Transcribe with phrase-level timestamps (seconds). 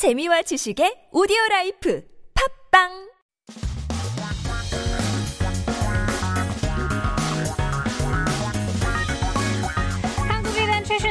[0.00, 2.02] 재미와 지식의 오디오 라이프
[2.72, 2.88] 팝빵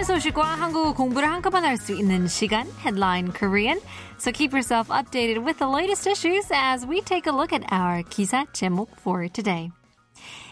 [0.03, 3.79] 소식과 한국어 공부를 한꺼번에 할 수 있는 시간 Headline Korean.
[4.17, 8.01] So keep yourself updated with the latest issues as we take a look at our
[8.01, 9.69] 기사 제목 for today.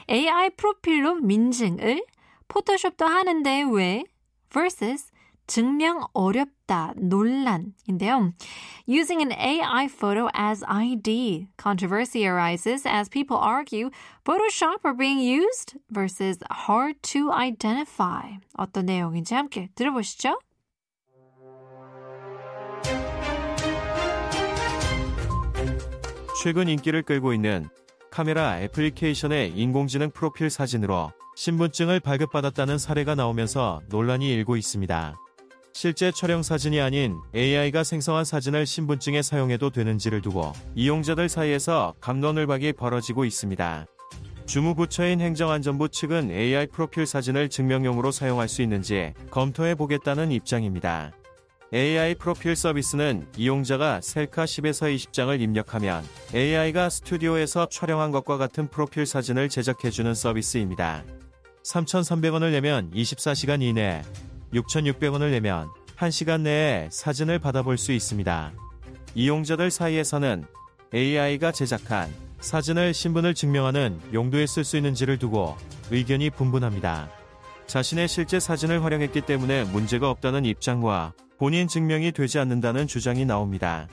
[0.08, 2.06] AI 프로필로 민증을
[2.48, 4.04] 포토샵도 하는데 왜?
[4.54, 5.12] versus
[5.48, 8.34] 증명 어렵다 논란인데요.
[8.88, 13.90] Using an AI photo as ID, controversy arises as people argue
[14.24, 18.38] Photoshop are being used versus hard to identify.
[18.58, 20.40] 어떤 내용인지 함께 들어보시죠.
[26.44, 27.68] 최근 인기를 끌고 있는
[28.12, 35.16] 카메라 애플리케이션의 인공지능 프로필 사진으로 신분증을 발급받았다는 사례가 나오면서 논란이 일고 있습니다.
[35.80, 43.26] 실제 촬영 사진이 아닌 AI가 생성한 사진을 신분증에 사용해도 되는지를 두고 이용자들 사이에서 감론을박이 벌어지고
[43.26, 43.86] 있습니다.
[44.48, 51.12] 주무부처인 행정안전부 측은 AI 프로필 사진을 증명용으로 사용할 수 있는지 검토해 보겠다는 입장입니다.
[51.72, 59.50] AI 프로필 서비스는 이용자가 셀카 10에서 20장을 입력하면 AI가 스튜디오에서 촬영한 것과 같은 프로필 사진을
[59.50, 61.04] 제작해주는 서비스입니다.
[61.62, 64.02] 3,300원을 내면 24시간 이내,
[64.54, 68.54] 6,600원을 내면 1시간 내에 사진을 받아볼 수 있습니다.
[69.16, 70.46] 이용자들 사이에서는
[70.94, 75.58] AI가 제작한 사진을 신분을 증명하는 용도에 쓸 수 있는지를 두고
[75.90, 77.10] 의견이 분분합니다.
[77.66, 83.88] 자신의 실제 사진을 활용했기 때문에 문제가 없다는 입장과 본인 증명이 되지 않는다는 주장이 나옵니다.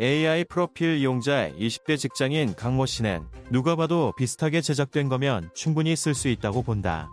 [0.00, 6.28] AI 프로필 이용자 20대 직장인 강모 씨는 누가 봐도 비슷하게 제작된 거면 충분히 쓸 수
[6.28, 7.10] 있다고 본다.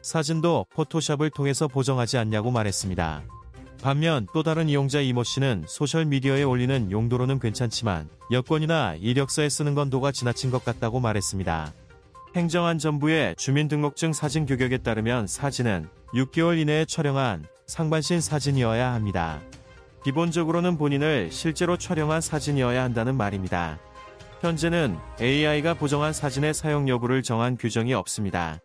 [0.00, 3.22] 사진도 포토샵을 통해서 보정하지 않냐고 말했습니다.
[3.82, 10.12] 반면 또 다른 이용자 이모 씨는 소셜미디어에 올리는 용도로는 괜찮지만 여권이나 이력서에 쓰는 건 도가
[10.12, 11.72] 지나친 것 같다고 말했습니다.
[12.36, 19.40] 행정안전부의 주민등록증 사진 규격에 따르면 사진은 6개월 이내에 촬영한 상반신 사진이어야 합니다.
[20.04, 23.80] 기본적으로는 본인을 실제로 촬영한 사진이어야 한다는 말입니다.
[24.42, 28.60] 현재는 AI가 보정한 사진의 사용 여부를 정한 규정이 없습니다.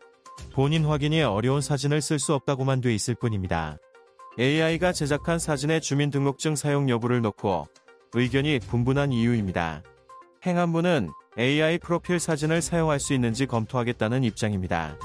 [0.54, 3.80] 본인 확인이 어려운 사진을 쓸 수 없다고만 돼 있을 뿐입니다.
[4.40, 7.68] AI가 제작한 사진의 주민등록증 사용 여부를 놓고
[8.14, 9.82] 의견이 분분한 이유입니다.
[10.46, 11.10] 행안부는
[11.40, 14.96] AI 프로필 사진을 사용할 수 있는지 검토하겠다는 입장입니다.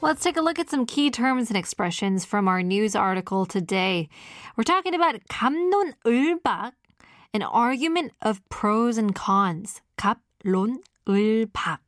[0.00, 4.08] Let's take a look at some key terms and expressions from our news article today.
[4.56, 6.72] We're talking about 갑론을박,
[7.32, 9.80] an argument of pros and cons.
[9.96, 11.78] 갑론을박.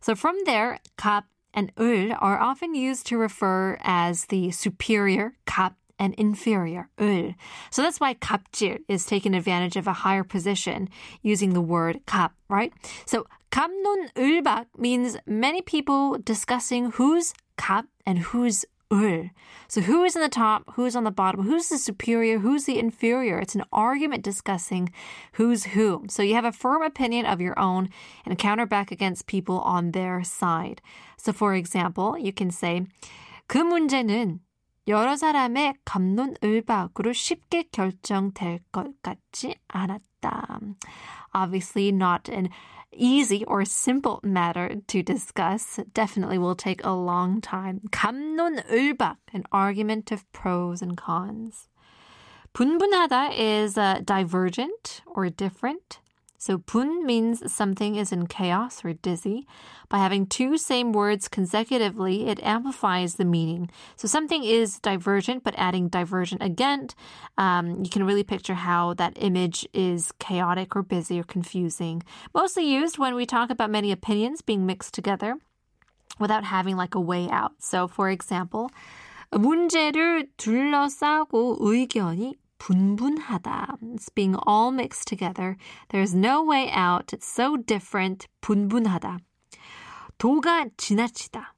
[0.00, 1.24] So from there, 갑
[1.55, 7.35] and 을 are often used to refer as the superior, 갑, and inferior, 을.
[7.69, 10.89] So that's why 갑질 is taking advantage of a higher position
[11.21, 12.73] using the word 갑, right?
[13.05, 19.30] So 갑론을박 means many people discussing who's 갑 and who's 을.
[19.68, 22.78] So who is in the top, who's on the bottom, who's the superior, who's the
[22.78, 23.38] inferior?
[23.38, 24.90] It's an argument discussing
[25.32, 26.08] who's whom.
[26.08, 27.88] So you have a firm opinion of your own
[28.24, 30.80] and counter back against people on their side.
[31.16, 32.86] So for example, you can say
[33.48, 34.40] 그 문제는
[34.88, 40.60] 여러 사람의 갑론을박으로 쉽게 결정될 것 같지 않았다.
[41.34, 42.48] Obviously not an
[42.92, 47.80] easy or simple matter to discuss definitely will take a long time.
[47.90, 51.68] 갑론을박, an argument of pros and cons.
[52.54, 56.00] 분분하다 is uh, divergent or different.
[56.41, 59.45] So 분 means something is in chaos or dizzy.
[59.89, 63.69] By having two same words consecutively, it amplifies the meaning.
[63.95, 66.87] So something is divergent, but adding divergent again,
[67.37, 72.01] um, you can really picture how that image is chaotic or busy or confusing.
[72.33, 75.35] Mostly used when we talk about many opinions being mixed together
[76.17, 77.53] without having like a way out.
[77.59, 78.71] So for example,
[79.31, 83.77] 문제를 둘러싸고 의견이 분분하다.
[83.95, 85.57] It's being all mixed together.
[85.89, 87.11] There's no way out.
[87.11, 88.27] It's so different.
[88.41, 89.19] 분분하다.
[90.19, 91.53] 도가 지나치다.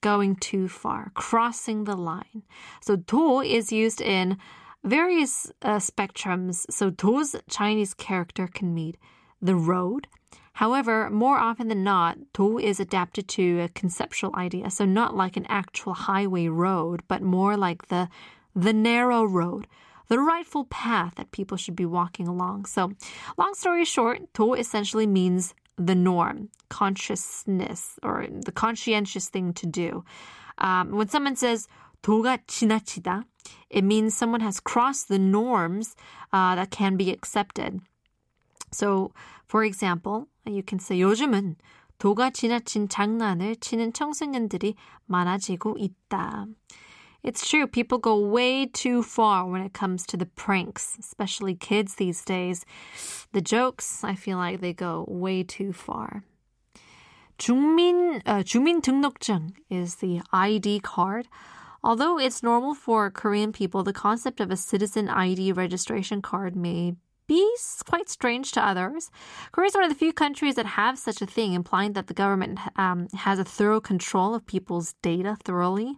[0.00, 1.12] Going too far.
[1.14, 2.42] Crossing the line.
[2.80, 4.38] So 도 is used in
[4.82, 6.64] various uh, spectrums.
[6.70, 8.94] So 도's Chinese character can mean
[9.40, 10.08] the road.
[10.54, 14.70] However, more often than not, 도 is adapted to a conceptual idea.
[14.70, 18.08] So not like an actual highway road, but more like the
[18.54, 19.66] the narrow road
[20.08, 22.66] the rightful path that people should be walking along.
[22.66, 22.92] So,
[23.38, 30.04] long story short, 도 essentially means the norm, consciousness, or the conscientious thing to do.
[30.58, 31.66] Um, when someone says
[32.02, 33.24] 도가 지나치다.
[33.70, 35.96] It means someone has crossed the norms
[36.32, 37.80] uh, that can be accepted.
[38.70, 39.12] So,
[39.46, 41.56] for example, you can say 요즘은
[41.98, 44.74] 도가 지나친 장난을 치는 청소년들이
[45.06, 46.46] 많아지고 있다.
[47.26, 51.94] It's true, people go way too far when it comes to the pranks, especially kids
[51.94, 52.64] these days.
[53.32, 56.24] The jokes, I feel like they go way too far.
[57.38, 61.28] 중민, uh, 주민등록증 is the ID card.
[61.84, 66.94] Although it's normal for Korean people, the concept of a citizen ID registration card may
[67.26, 67.56] be
[67.88, 69.10] quite strange to others.
[69.52, 72.14] Korea is one of the few countries that have such a thing, implying that the
[72.14, 75.96] government um, has a thorough control of people's data thoroughly.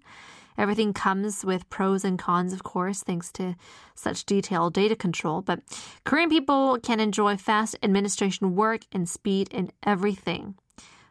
[0.58, 3.54] Everything comes with pros and cons, of course, thanks to
[3.94, 5.42] such detailed data control.
[5.42, 5.60] But
[6.04, 10.54] Korean people can enjoy fast administration work and speed in everything.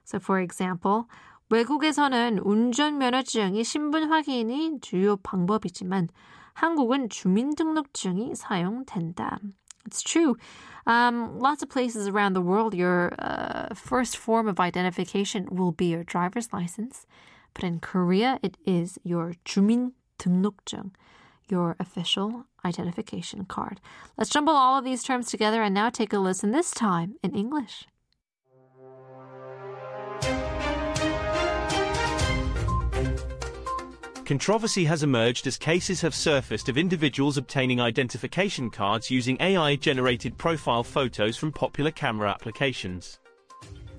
[0.05, 1.07] So, for example,
[1.49, 6.09] 외국에서는 운전면허증이 신분 확인이 주요 방법이지만
[6.53, 9.39] 한국은 주민등록증이 사용된다.
[9.85, 10.35] It's true.
[10.87, 15.87] Um, lots of places around the world, your uh, first form of identification will be
[15.87, 17.05] your driver's license.
[17.57, 20.91] But in Korea, it is your 주민 등록증,
[21.49, 23.79] your official identification card.
[24.17, 27.35] Let's jumble all of these terms together and now take a listen, this time in
[27.35, 27.85] English.
[34.25, 40.83] Controversy has emerged as cases have surfaced of individuals obtaining identification cards using AI-generated profile
[40.83, 43.19] photos from popular camera applications.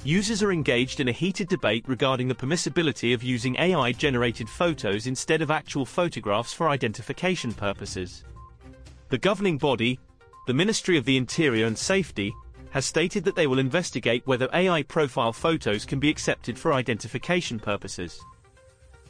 [0.05, 5.41] Users are engaged in a heated debate regarding the permissibility of using AI-generated photos instead
[5.41, 8.23] of actual photographs for identification purposes.
[9.09, 9.99] The governing body,
[10.47, 12.33] the Ministry of the Interior and Safety,
[12.69, 17.59] has stated that they will investigate whether AI profile photos can be accepted for identification
[17.59, 18.21] purposes.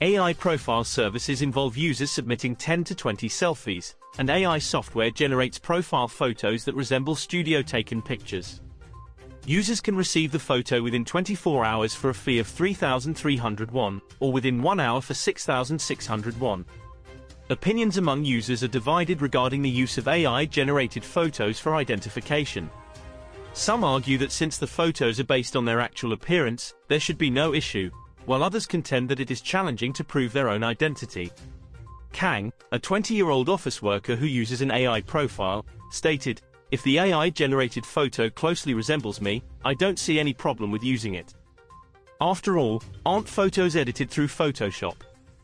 [0.01, 6.07] AI profile services involve users submitting 10 to 20 selfies, and AI software generates profile
[6.07, 8.61] photos that resemble studio-taken pictures.
[9.45, 14.31] Users can receive the photo within 24 hours for a fee of 3,300 won, or
[14.31, 16.65] within one hour for 6,600 won.
[17.49, 22.69] Opinions among users are divided regarding the use of AI-generated photos for identification.
[23.53, 27.31] Some argue that since the photos are based on their actual appearance, there should be
[27.31, 27.89] no issue,
[28.25, 31.31] while others contend that it is challenging to prove their own identity.
[32.11, 38.29] Kang, a 20-year-old office worker who uses an AI profile, stated, If the AI-generated photo
[38.29, 41.33] closely resembles me, I don't see any problem with using it.
[42.21, 44.97] After all, aren't photos edited through Photoshop?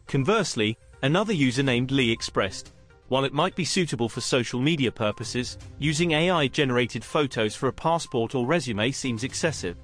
[0.08, 2.74] Conversely, another user named Lee expressed,
[3.08, 8.36] while it might be suitable for social media purposes, using AI-generated photos for a passport
[8.36, 9.78] or resume seems excessive.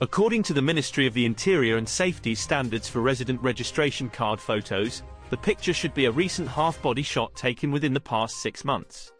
[0.00, 5.04] According to the Ministry of the Interior and Safety standards for resident registration card photos,
[5.30, 9.12] the picture should be a recent half-body shot taken within the past six months.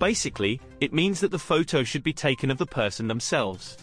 [0.00, 3.76] Basically, it means that the photo should be taken of the person themselves.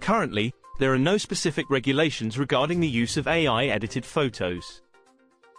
[0.00, 4.82] Currently, there are no specific regulations regarding the use of AI-edited photos.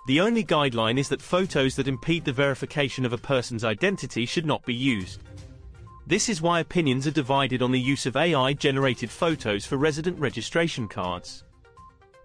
[0.08, 4.46] The only guideline is that photos that impede the verification of a person's identity should
[4.46, 5.22] not be used.
[6.06, 10.90] This is why opinions are divided on the use of AI-generated photos for resident registration
[10.90, 11.46] cards.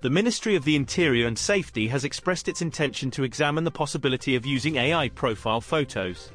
[0.01, 4.35] The Ministry of the Interior and Safety has expressed its intention to examine the possibility
[4.35, 6.31] of using AI profile photos.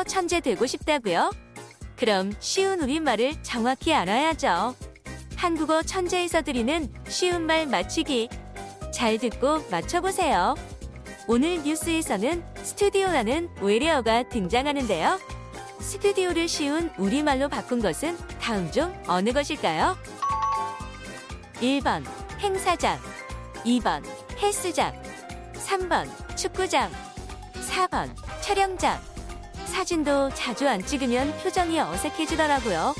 [0.00, 1.30] 한국어 천재 되고 싶다고요?
[1.96, 4.74] 그럼 쉬운 우리말을 정확히 알아야죠.
[5.36, 8.28] 한국어 천재에서 드리는 쉬운 말 맞추기.
[8.94, 10.54] 잘 듣고 맞춰보세요.
[11.26, 15.18] 오늘 뉴스에서는 스튜디오라는 외래어가 등장하는데요.
[15.80, 19.98] 스튜디오를 쉬운 우리말로 바꾼 것은 다음 중 어느 것일까요?
[21.56, 22.04] 1번
[22.38, 22.98] 행사장
[23.66, 24.02] 2번
[24.40, 24.94] 헬스장
[25.54, 26.90] 3번 축구장
[27.68, 28.08] 4번
[28.40, 28.98] 촬영장
[29.70, 32.94] 사진도 자주 안 찍으면 표정이 어색해지더라고요.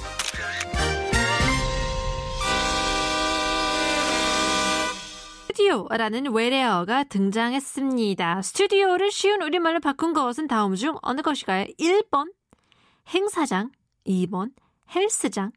[5.49, 8.43] 스튜디오라는 외래어가 등장했습니다.
[8.43, 11.67] 스튜디오를 쉬운 우리말로 바꾼 것은 다음 중 어느 것일까요?
[11.79, 12.33] 1번
[13.13, 13.71] 행사장,
[14.07, 14.53] 2번
[14.95, 15.53] 헬스장,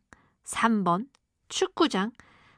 [0.45, 1.05] 3번
[1.47, 2.11] 축구장,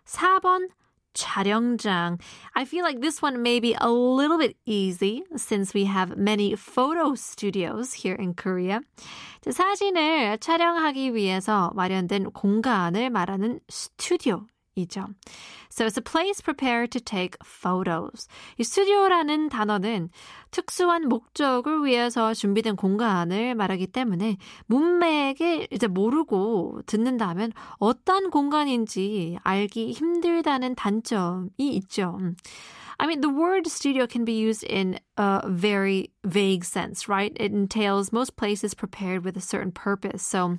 [0.06, 0.70] 4번
[1.15, 2.19] 촬영장.
[2.55, 6.55] I feel like this one may be a little bit easy since we have many
[6.55, 8.81] photo studios here in Korea.
[9.43, 15.06] 사진을 촬영하기 위해서 마련된 공간을 말하는 스튜디오 이죠.
[15.70, 18.28] So it's a place prepared to take photos.
[18.58, 20.10] 이 스튜디오라는 단어는
[20.52, 30.76] 특수한 목적을 위해서 준비된 공간을 말하기 때문에 문맥을 이제 모르고 듣는다면 어떤 공간인지 알기 힘들다는
[30.76, 32.18] 단점이 있죠.
[32.98, 37.36] I mean, the word studio can be used in a very vague sense, right?
[37.36, 40.24] It entails most places prepared with a certain purpose.
[40.24, 40.58] So,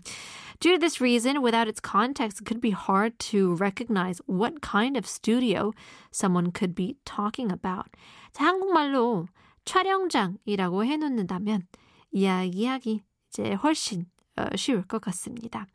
[0.60, 4.98] due to this reason, without its context, it could be hard to recognize what kind
[4.98, 5.74] of studio
[6.12, 7.88] someone could be talking about.
[8.33, 9.27] 자, 한국말로
[9.65, 11.67] 촬영장이라고 해놓는다면
[12.12, 14.05] 이야기하기 이제 훨씬
[14.38, 15.67] 어, 쉬울 것 같습니다.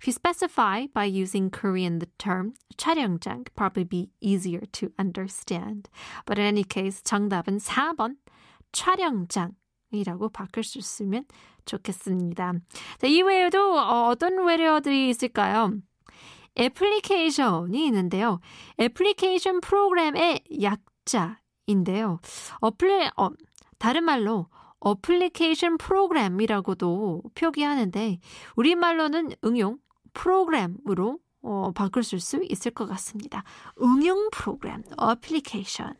[0.00, 5.88] If you specify by using Korean the term 촬영장, could probably be easier to understand.
[6.26, 8.16] But in any case, 정답은 4번
[8.72, 9.54] 촬영장
[9.91, 11.25] 이라고 바꿀 수 있으면
[11.65, 12.53] 좋겠습니다.
[12.97, 15.73] 자, 이외에도 어, 어떤 외래어들이 있을까요?
[16.57, 18.39] 애플리케이션이 있는데요.
[18.79, 22.19] 애플리케이션 프로그램의 약자인데요.
[22.59, 23.29] 어플리, 어,
[23.77, 24.47] 다른 말로
[24.79, 28.19] 어플리케이션 프로그램이라고도 표기하는데
[28.55, 29.77] 우리말로는 응용
[30.13, 33.43] 프로그램으로 어, 바꿀 수 있을 것 같습니다.
[33.81, 35.93] 응용 프로그램, 어플리케이션.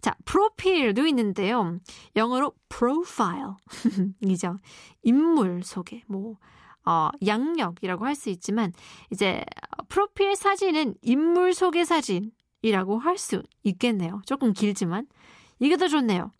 [0.00, 1.78] 자, 프로필도 있는데요.
[2.16, 3.56] 영어로 profile이죠.
[5.02, 6.36] 인물 소개, 뭐,
[6.84, 8.72] 어, 양력이라고 할 수 있지만,
[9.10, 9.44] 이제,
[9.88, 14.20] 프로필 사진은 인물 소개 사진이라고 할 수 있겠네요.
[14.26, 15.06] 조금 길지만.
[15.60, 16.30] 이게 더 좋네요.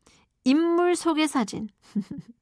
[0.44, 1.68] 인물 소개 사진.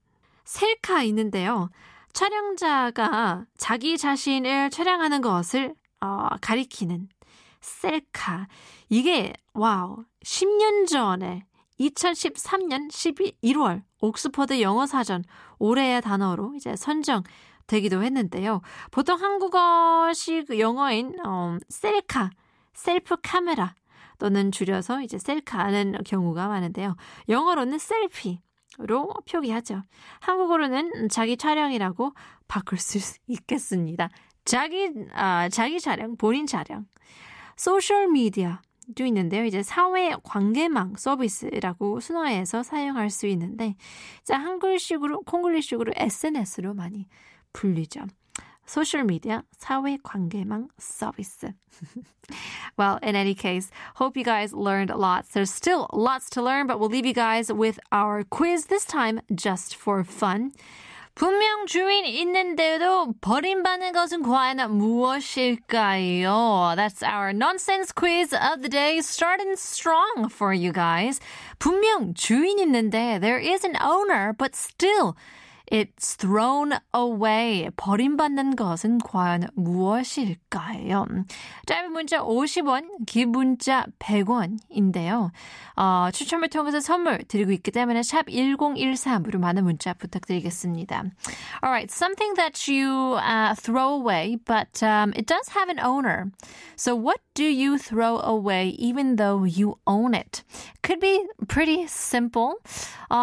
[0.45, 1.71] 셀카 있는데요.
[2.16, 7.11] 촬영자가 자기 자신을 촬영하는 것을 어, 가리키는
[7.61, 8.49] 셀카.
[8.88, 11.44] 이게 와우 10년 전에
[11.78, 15.25] 2013년 11월 옥스퍼드 영어 사전
[15.58, 17.23] 올해의 단어로 이제 선정
[17.66, 18.62] 되기도 했는데요.
[18.90, 22.30] 보통 한국어식 영어인 어, 셀카,
[22.73, 23.75] 셀프 카메라
[24.18, 26.96] 또는 줄여서 이제 셀카는 경우가 많은데요.
[27.28, 28.40] 영어로는 셀피
[28.78, 29.83] 로 표기하죠.
[30.21, 32.12] 한국어로는 자기 촬영이라고
[32.49, 34.11] 바꿀 수 있겠습니다.
[34.45, 36.87] 자기 아, 자기 촬영, 본인 촬영.
[37.56, 38.59] 소셜 미디어
[38.95, 39.45] 도 있는데요.
[39.45, 43.75] 이제 사회 관계망 서비스라고 순화해서 사용할 수 있는데,
[44.23, 47.09] 자 한글식으로 콩글리식으로 SNS로 많이
[47.52, 48.02] 불리죠.
[48.65, 51.53] 소셜 미디어 사회 관계망 서비스.
[52.77, 55.29] well, in any case, hope you guys learned lots.
[55.34, 59.20] There's still lots to learn, but we'll leave you guys with our quiz this time
[59.36, 60.53] just for fun.
[61.13, 66.75] 분명 주인 있는데도 버림받는 것은 과연 무엇일까요?
[66.77, 69.01] That's our nonsense quiz of the day.
[69.01, 71.20] Starting strong for you guys.
[71.60, 75.17] 분명 주인 있는데 there is an owner, but still
[75.72, 77.70] It's thrown away.
[77.77, 81.05] 버림받는 것은 과연 무엇일까요?
[81.65, 85.31] 짧은 문자 50원, 긴 문자 100원인데요.
[85.77, 91.05] 어, 추첨을 통해서 선물 드리고 있기 때문에 샵 1013으로 많은 문자 부탁드리겠습니다.
[91.63, 96.31] Alright, something that you uh, throw away, but um, it does have an owner.
[96.75, 100.43] So what do you throw away even though you own it?
[100.84, 102.55] Could be pretty simple.
[103.10, 103.16] 어,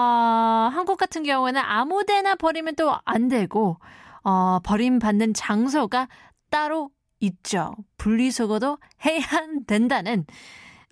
[0.73, 3.79] 한국 같은 경우에는 아무데나 버리면 또 안 되고,
[4.23, 6.07] 어, 버림받는 장소가
[6.49, 7.73] 따로 있죠.
[7.97, 9.21] 분리수거도 해야
[9.67, 10.25] 된다는,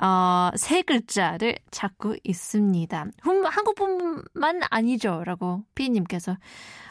[0.01, 3.05] 어, 세 글자를 찾고 있습니다.
[3.45, 5.24] 한국뿐만 아니죠.
[5.25, 6.38] 라고 피디님께서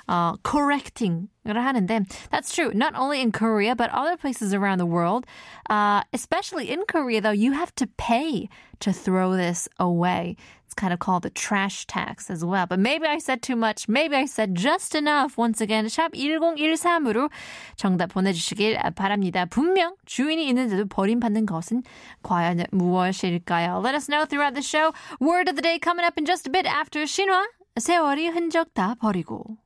[0.07, 2.71] uh, correcting을 하는데 that's true.
[2.73, 5.25] Not only in Korea but other places around the world.
[5.69, 8.49] Uh, especially in Korea though, you have to pay
[8.79, 10.35] to throw this away.
[10.65, 12.65] It's kind of called the trash tax as well.
[12.65, 13.87] But maybe I said too much.
[13.87, 15.37] Maybe I said just enough.
[15.37, 17.29] Once again, 샵 1013으로
[17.75, 19.45] 정답 보내주시길 바랍니다.
[19.45, 21.83] 분명 주인이 있는데도 버림받는 것은
[22.23, 23.81] 과연 무엇일까요?
[23.83, 24.93] Let us know throughout the show.
[25.19, 27.45] Word of the day coming up in just a bit after 신화.
[27.77, 29.57] 세월이 흔적 다 버리고.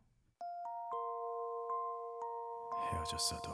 [3.04, 3.53] 헤어졌어도